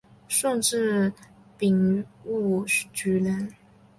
[0.27, 1.13] 顺治
[1.59, 2.03] 丙
[2.65, 3.53] 戌举人。